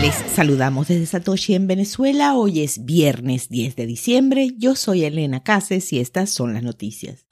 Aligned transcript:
Les 0.00 0.14
saludamos 0.14 0.88
desde 0.88 1.04
Satoshi 1.04 1.54
en 1.54 1.66
Venezuela. 1.66 2.34
Hoy 2.34 2.60
es 2.60 2.86
viernes 2.86 3.50
10 3.50 3.76
de 3.76 3.84
diciembre. 3.84 4.54
Yo 4.56 4.74
soy 4.74 5.04
Elena 5.04 5.42
Cases 5.42 5.92
y 5.92 5.98
estas 5.98 6.30
son 6.30 6.54
las 6.54 6.62
noticias. 6.62 7.26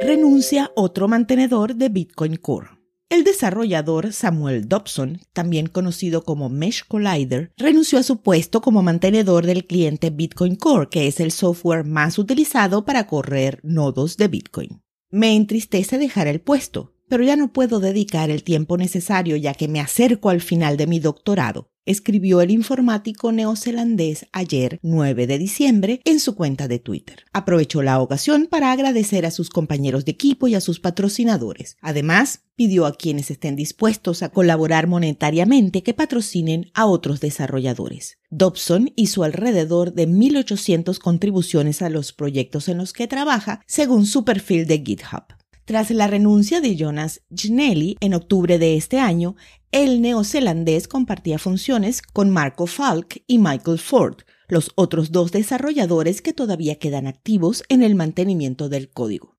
Renuncia 0.00 0.70
otro 0.74 1.06
mantenedor 1.06 1.74
de 1.74 1.90
Bitcoin 1.90 2.36
Core. 2.36 2.68
El 3.10 3.24
desarrollador 3.24 4.14
Samuel 4.14 4.68
Dobson, 4.68 5.20
también 5.34 5.66
conocido 5.66 6.24
como 6.24 6.48
Mesh 6.48 6.84
Collider, 6.88 7.52
renunció 7.58 7.98
a 7.98 8.04
su 8.04 8.22
puesto 8.22 8.62
como 8.62 8.82
mantenedor 8.82 9.44
del 9.44 9.66
cliente 9.66 10.08
Bitcoin 10.08 10.56
Core, 10.56 10.88
que 10.88 11.08
es 11.08 11.20
el 11.20 11.30
software 11.30 11.84
más 11.84 12.18
utilizado 12.18 12.86
para 12.86 13.06
correr 13.06 13.60
nodos 13.62 14.16
de 14.16 14.28
Bitcoin. 14.28 14.80
Me 15.10 15.36
entristece 15.36 15.98
dejar 15.98 16.26
el 16.26 16.40
puesto, 16.40 16.94
pero 17.10 17.24
ya 17.24 17.34
no 17.34 17.52
puedo 17.52 17.80
dedicar 17.80 18.30
el 18.30 18.44
tiempo 18.44 18.78
necesario 18.78 19.36
ya 19.36 19.52
que 19.52 19.66
me 19.66 19.80
acerco 19.80 20.30
al 20.30 20.40
final 20.40 20.76
de 20.76 20.86
mi 20.86 21.00
doctorado, 21.00 21.72
escribió 21.84 22.40
el 22.40 22.52
informático 22.52 23.32
neozelandés 23.32 24.26
ayer 24.32 24.78
9 24.82 25.26
de 25.26 25.38
diciembre 25.38 26.00
en 26.04 26.20
su 26.20 26.36
cuenta 26.36 26.68
de 26.68 26.78
Twitter. 26.78 27.24
Aprovechó 27.32 27.82
la 27.82 28.00
ocasión 28.00 28.46
para 28.48 28.70
agradecer 28.70 29.26
a 29.26 29.32
sus 29.32 29.50
compañeros 29.50 30.04
de 30.04 30.12
equipo 30.12 30.46
y 30.46 30.54
a 30.54 30.60
sus 30.60 30.78
patrocinadores. 30.78 31.76
Además, 31.80 32.42
pidió 32.54 32.86
a 32.86 32.94
quienes 32.94 33.32
estén 33.32 33.56
dispuestos 33.56 34.22
a 34.22 34.28
colaborar 34.28 34.86
monetariamente 34.86 35.82
que 35.82 35.94
patrocinen 35.94 36.70
a 36.74 36.86
otros 36.86 37.18
desarrolladores. 37.18 38.18
Dobson 38.30 38.92
hizo 38.94 39.24
alrededor 39.24 39.94
de 39.94 40.06
1.800 40.06 40.98
contribuciones 40.98 41.82
a 41.82 41.90
los 41.90 42.12
proyectos 42.12 42.68
en 42.68 42.78
los 42.78 42.92
que 42.92 43.08
trabaja, 43.08 43.62
según 43.66 44.06
su 44.06 44.24
perfil 44.24 44.68
de 44.68 44.78
GitHub. 44.78 45.39
Tras 45.70 45.92
la 45.92 46.08
renuncia 46.08 46.60
de 46.60 46.74
Jonas 46.74 47.22
Gnelli 47.30 47.96
en 48.00 48.14
octubre 48.14 48.58
de 48.58 48.76
este 48.76 48.98
año, 48.98 49.36
el 49.70 50.02
neozelandés 50.02 50.88
compartía 50.88 51.38
funciones 51.38 52.02
con 52.02 52.28
Marco 52.28 52.66
Falk 52.66 53.22
y 53.28 53.38
Michael 53.38 53.78
Ford, 53.78 54.16
los 54.48 54.72
otros 54.74 55.12
dos 55.12 55.30
desarrolladores 55.30 56.22
que 56.22 56.32
todavía 56.32 56.80
quedan 56.80 57.06
activos 57.06 57.62
en 57.68 57.84
el 57.84 57.94
mantenimiento 57.94 58.68
del 58.68 58.90
código. 58.90 59.36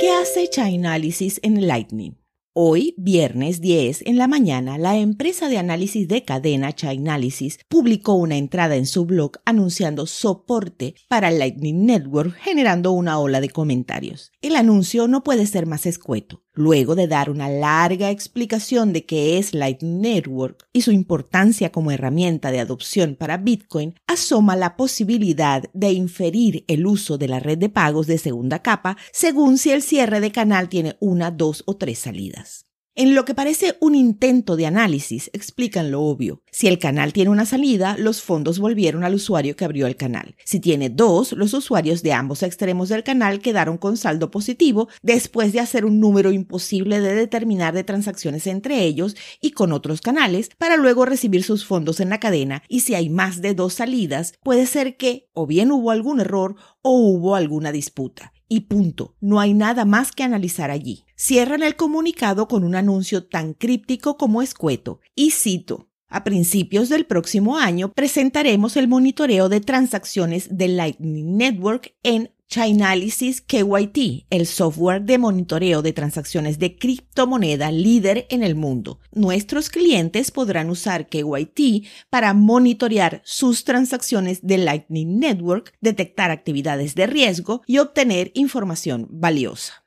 ¿Qué 0.00 0.10
hace 0.10 0.48
Chainalysis 0.48 1.38
en 1.42 1.66
Lightning? 1.66 2.19
Hoy, 2.52 2.94
viernes 2.96 3.60
10 3.60 4.02
en 4.06 4.18
la 4.18 4.26
mañana, 4.26 4.76
la 4.76 4.96
empresa 4.96 5.48
de 5.48 5.58
análisis 5.58 6.08
de 6.08 6.24
cadena 6.24 6.72
Chainalysis 6.72 7.60
publicó 7.68 8.14
una 8.14 8.38
entrada 8.38 8.74
en 8.74 8.86
su 8.86 9.06
blog 9.06 9.34
anunciando 9.44 10.04
soporte 10.08 10.96
para 11.06 11.30
Lightning 11.30 11.86
Network, 11.86 12.34
generando 12.34 12.90
una 12.90 13.20
ola 13.20 13.40
de 13.40 13.50
comentarios. 13.50 14.32
El 14.42 14.56
anuncio 14.56 15.06
no 15.06 15.22
puede 15.22 15.46
ser 15.46 15.66
más 15.66 15.86
escueto. 15.86 16.42
Luego 16.52 16.94
de 16.94 17.06
dar 17.06 17.30
una 17.30 17.48
larga 17.48 18.10
explicación 18.10 18.92
de 18.92 19.06
qué 19.06 19.38
es 19.38 19.54
Lightning 19.54 20.00
Network 20.00 20.66
y 20.72 20.82
su 20.82 20.90
importancia 20.90 21.70
como 21.70 21.92
herramienta 21.92 22.50
de 22.50 22.60
adopción 22.60 23.14
para 23.14 23.36
Bitcoin, 23.36 23.94
asoma 24.06 24.56
la 24.56 24.76
posibilidad 24.76 25.62
de 25.72 25.92
inferir 25.92 26.64
el 26.66 26.86
uso 26.86 27.18
de 27.18 27.28
la 27.28 27.38
red 27.38 27.58
de 27.58 27.68
pagos 27.68 28.06
de 28.06 28.18
segunda 28.18 28.62
capa 28.62 28.96
según 29.12 29.58
si 29.58 29.70
el 29.70 29.82
cierre 29.82 30.20
de 30.20 30.32
canal 30.32 30.68
tiene 30.68 30.96
una, 31.00 31.30
dos 31.30 31.62
o 31.66 31.76
tres 31.76 32.00
salidas. 32.00 32.69
En 33.00 33.14
lo 33.14 33.24
que 33.24 33.34
parece 33.34 33.78
un 33.80 33.94
intento 33.94 34.56
de 34.56 34.66
análisis, 34.66 35.30
explican 35.32 35.90
lo 35.90 36.02
obvio. 36.02 36.42
Si 36.50 36.68
el 36.68 36.78
canal 36.78 37.14
tiene 37.14 37.30
una 37.30 37.46
salida, 37.46 37.96
los 37.98 38.20
fondos 38.20 38.58
volvieron 38.58 39.04
al 39.04 39.14
usuario 39.14 39.56
que 39.56 39.64
abrió 39.64 39.86
el 39.86 39.96
canal. 39.96 40.36
Si 40.44 40.60
tiene 40.60 40.90
dos, 40.90 41.32
los 41.32 41.54
usuarios 41.54 42.02
de 42.02 42.12
ambos 42.12 42.42
extremos 42.42 42.90
del 42.90 43.02
canal 43.02 43.40
quedaron 43.40 43.78
con 43.78 43.96
saldo 43.96 44.30
positivo 44.30 44.90
después 45.00 45.54
de 45.54 45.60
hacer 45.60 45.86
un 45.86 45.98
número 45.98 46.30
imposible 46.30 47.00
de 47.00 47.14
determinar 47.14 47.72
de 47.72 47.84
transacciones 47.84 48.46
entre 48.46 48.84
ellos 48.84 49.16
y 49.40 49.52
con 49.52 49.72
otros 49.72 50.02
canales 50.02 50.50
para 50.58 50.76
luego 50.76 51.06
recibir 51.06 51.42
sus 51.42 51.64
fondos 51.64 52.00
en 52.00 52.10
la 52.10 52.20
cadena. 52.20 52.62
Y 52.68 52.80
si 52.80 52.94
hay 52.94 53.08
más 53.08 53.40
de 53.40 53.54
dos 53.54 53.72
salidas, 53.72 54.34
puede 54.42 54.66
ser 54.66 54.98
que 54.98 55.30
o 55.32 55.46
bien 55.46 55.72
hubo 55.72 55.90
algún 55.90 56.20
error 56.20 56.56
o 56.82 56.98
hubo 56.98 57.34
alguna 57.34 57.72
disputa 57.72 58.34
y 58.50 58.62
punto. 58.62 59.16
No 59.20 59.40
hay 59.40 59.54
nada 59.54 59.86
más 59.86 60.12
que 60.12 60.24
analizar 60.24 60.70
allí. 60.70 61.04
Cierran 61.16 61.62
el 61.62 61.76
comunicado 61.76 62.48
con 62.48 62.64
un 62.64 62.74
anuncio 62.74 63.24
tan 63.24 63.54
críptico 63.54 64.18
como 64.18 64.42
escueto. 64.42 65.00
Y 65.14 65.30
cito. 65.30 65.88
A 66.08 66.24
principios 66.24 66.88
del 66.88 67.06
próximo 67.06 67.56
año 67.56 67.92
presentaremos 67.92 68.76
el 68.76 68.88
monitoreo 68.88 69.48
de 69.48 69.60
transacciones 69.60 70.48
de 70.50 70.66
Lightning 70.66 71.36
Network 71.36 71.94
en 72.02 72.32
Chainalysis 72.50 73.42
KYT, 73.42 74.26
el 74.28 74.44
software 74.44 75.02
de 75.02 75.18
monitoreo 75.18 75.82
de 75.82 75.92
transacciones 75.92 76.58
de 76.58 76.76
criptomoneda 76.76 77.70
líder 77.70 78.26
en 78.28 78.42
el 78.42 78.56
mundo. 78.56 78.98
Nuestros 79.12 79.70
clientes 79.70 80.32
podrán 80.32 80.68
usar 80.68 81.06
KYT 81.06 81.86
para 82.10 82.34
monitorear 82.34 83.22
sus 83.24 83.62
transacciones 83.62 84.44
de 84.44 84.58
Lightning 84.58 85.20
Network, 85.20 85.74
detectar 85.80 86.32
actividades 86.32 86.96
de 86.96 87.06
riesgo 87.06 87.62
y 87.68 87.78
obtener 87.78 88.32
información 88.34 89.06
valiosa. 89.10 89.84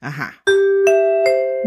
Ajá. 0.00 0.42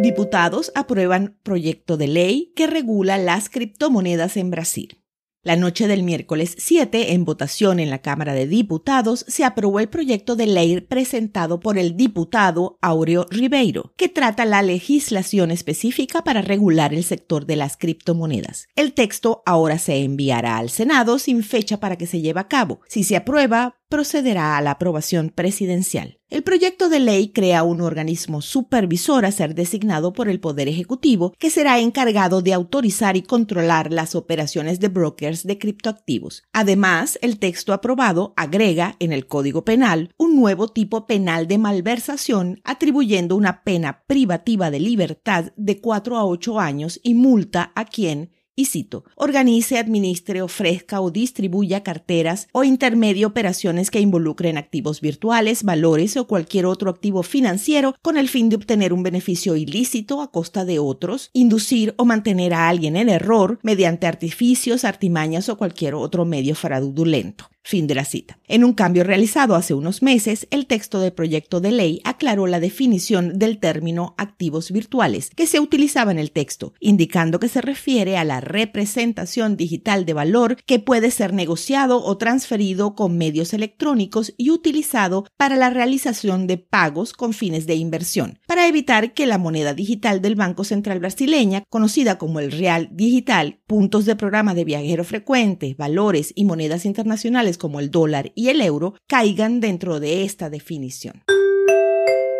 Diputados 0.02 0.72
aprueban 0.74 1.38
proyecto 1.44 1.98
de 1.98 2.08
ley 2.08 2.52
que 2.56 2.66
regula 2.66 3.20
las 3.20 3.48
criptomonedas 3.48 4.38
en 4.38 4.50
Brasil. 4.50 5.05
La 5.46 5.56
noche 5.56 5.88
del 5.88 6.02
miércoles 6.02 6.56
7, 6.58 7.14
en 7.14 7.24
votación 7.24 7.80
en 7.80 7.92
la 7.92 8.00
Cámara 8.00 8.34
de 8.34 8.48
Diputados, 8.48 9.24
se 9.28 9.44
aprobó 9.44 9.80
el 9.80 9.90
proyecto 9.90 10.36
de 10.36 10.48
ley 10.48 10.82
presentado 10.82 11.60
por 11.60 11.78
el 11.78 11.96
diputado 11.96 12.80
Aureo 12.82 13.28
Ribeiro, 13.30 13.94
que 13.96 14.10
trata 14.10 14.44
la 14.44 14.64
legislación 14.64 15.52
específica 15.52 16.24
para 16.24 16.42
regular 16.42 16.96
el 16.96 17.04
sector 17.04 17.46
de 17.46 17.58
las 17.58 17.78
criptomonedas. 17.78 18.70
El 18.76 18.94
texto 18.94 19.44
ahora 19.46 19.78
se 19.78 20.04
enviará 20.04 20.58
al 20.58 20.72
Senado 20.72 21.20
sin 21.20 21.44
fecha 21.44 21.80
para 21.80 21.96
que 21.96 22.08
se 22.08 22.22
lleve 22.22 22.40
a 22.40 22.48
cabo. 22.48 22.80
Si 22.88 23.04
se 23.04 23.16
aprueba, 23.16 23.76
procederá 23.90 24.58
a 24.58 24.62
la 24.62 24.72
aprobación 24.72 25.32
presidencial. 25.34 26.20
El 26.30 26.44
proyecto 26.44 26.90
de 26.90 27.00
ley 27.00 27.30
crea 27.30 27.64
un 27.64 27.82
organismo 27.82 28.42
supervisor 28.42 29.26
a 29.26 29.32
ser 29.32 29.54
designado 29.54 30.12
por 30.12 30.28
el 30.28 30.40
Poder 30.40 30.68
Ejecutivo 30.68 31.34
que 31.38 31.52
será 31.52 31.80
encargado 31.80 32.42
de 32.42 32.54
autorizar 32.54 33.16
y 33.16 33.22
controlar 33.22 33.94
las 33.94 34.16
operaciones 34.16 34.80
de 34.80 34.88
brokers 34.88 35.44
de 35.44 35.60
criptoactivos. 35.60 36.44
Además, 36.52 37.20
el 37.22 37.38
texto 37.38 37.74
aprobado 37.74 38.34
agrega 38.38 38.96
en 39.00 39.14
el 39.14 39.28
Código 39.28 39.64
Penal 39.64 40.10
un 40.18 40.36
nuevo 40.36 40.68
tipo 40.68 41.06
penal 41.06 41.48
de 41.48 41.60
malversación 41.60 42.60
atribuyendo 42.64 43.36
una 43.36 43.64
pena 43.64 44.04
privativa 44.08 44.72
de 44.72 44.80
libertad 44.80 45.54
de 45.56 45.80
4 45.80 46.18
a 46.18 46.26
8 46.26 46.60
años 46.60 47.00
y 47.04 47.14
multa 47.14 47.72
a 47.76 47.86
quien 47.86 48.32
y 48.56 48.66
cito, 48.66 49.04
organice, 49.16 49.78
administre, 49.78 50.42
ofrezca 50.42 51.02
o 51.02 51.12
distribuya 51.12 51.84
carteras 51.84 52.48
o 52.52 52.64
intermedie 52.64 53.26
operaciones 53.26 53.92
que 53.92 54.00
involucren 54.00 54.58
activos 54.58 55.02
virtuales, 55.02 55.64
valores 55.64 56.18
o 56.18 56.28
cualquier 56.28 56.66
otro 56.66 56.90
activo 56.90 57.24
financiero 57.24 57.96
con 58.02 58.18
el 58.18 58.30
fin 58.30 58.50
de 58.50 58.56
obtener 58.56 58.94
un 58.94 59.04
beneficio 59.04 59.56
ilícito 59.56 60.22
a 60.22 60.32
costa 60.32 60.66
de 60.66 60.80
otros, 60.80 61.30
inducir 61.34 61.94
o 61.98 62.06
mantener 62.06 62.54
a 62.54 62.70
alguien 62.70 62.96
en 62.96 63.10
error 63.10 63.60
mediante 63.62 64.08
artificios, 64.08 64.86
artimañas 64.86 65.50
o 65.50 65.58
cualquier 65.58 65.96
otro 65.96 66.26
medio 66.26 66.56
fraudulento. 66.56 67.50
Fin 67.68 67.88
de 67.88 67.96
la 67.96 68.06
cita. 68.06 68.38
En 68.48 68.64
un 68.64 68.74
cambio 68.74 69.04
realizado 69.04 69.56
hace 69.56 69.74
unos 69.74 70.04
meses, 70.04 70.46
el 70.52 70.68
texto 70.68 71.00
del 71.00 71.14
proyecto 71.14 71.62
de 71.62 71.72
ley 71.72 72.00
aclaró 72.04 72.46
la 72.46 72.60
definición 72.60 73.40
del 73.40 73.58
término 73.58 74.14
activos 74.20 74.70
virtuales 74.72 75.32
que 75.36 75.48
se 75.48 75.60
utilizaba 75.60 76.12
en 76.12 76.20
el 76.20 76.30
texto, 76.30 76.76
indicando 76.80 77.40
que 77.40 77.48
se 77.48 77.62
refiere 77.62 78.18
a 78.18 78.24
la 78.24 78.40
representación 78.40 79.58
digital 79.58 80.06
de 80.06 80.14
valor 80.14 80.58
que 80.68 80.78
puede 80.78 81.10
ser 81.10 81.34
negociado 81.34 82.04
o 82.04 82.18
transferido 82.20 82.94
con 82.94 83.18
medios 83.18 83.52
electrónicos 83.52 84.36
y 84.38 84.52
utilizado 84.52 85.26
para 85.36 85.56
la 85.56 85.72
realización 85.72 86.46
de 86.46 86.60
pagos 86.60 87.14
con 87.14 87.34
fines 87.34 87.66
de 87.66 87.74
inversión, 87.74 88.38
para 88.46 88.68
evitar 88.68 89.16
que 89.16 89.26
la 89.26 89.40
moneda 89.40 89.74
digital 89.74 90.22
del 90.22 90.36
Banco 90.36 90.66
Central 90.66 91.00
brasileña, 91.00 91.64
conocida 91.72 92.20
como 92.20 92.40
el 92.40 92.52
real 92.52 92.90
digital, 92.92 93.60
puntos 93.68 94.06
de 94.06 94.16
programa 94.16 94.54
de 94.54 94.66
viajero 94.66 95.04
frecuente, 95.04 95.76
valores 95.78 96.32
y 96.36 96.46
monedas 96.46 96.86
internacionales 96.86 97.58
como 97.58 97.80
el 97.80 97.92
dólar 97.92 98.32
y 98.36 98.50
el 98.50 98.62
euro 98.62 98.96
caigan 99.08 99.60
dentro 99.60 100.00
de 100.00 100.24
esta 100.24 100.50
definición. 100.50 101.24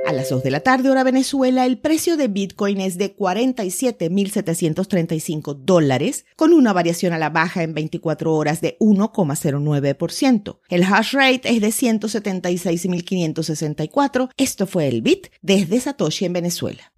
A 0.06 0.14
las 0.14 0.30
2 0.30 0.44
de 0.44 0.52
la 0.52 0.60
tarde 0.60 0.92
hora 0.92 1.04
Venezuela, 1.04 1.66
el 1.66 1.80
precio 1.80 2.16
de 2.16 2.28
Bitcoin 2.28 2.80
es 2.80 3.00
de 3.00 3.18
47.735 3.18 5.56
dólares, 5.56 6.28
con 6.36 6.54
una 6.54 6.74
variación 6.74 7.14
a 7.14 7.18
la 7.18 7.32
baja 7.32 7.64
en 7.64 7.74
24 7.74 8.32
horas 8.32 8.62
de 8.62 8.78
1,09%. 8.80 10.60
El 10.70 10.84
hash 10.84 11.14
rate 11.14 11.50
es 11.50 11.60
de 11.60 11.70
176.564. 11.70 14.30
Esto 14.38 14.68
fue 14.68 14.88
el 14.88 15.02
Bit 15.02 15.30
desde 15.42 15.80
Satoshi 15.80 16.26
en 16.26 16.34
Venezuela. 16.34 16.92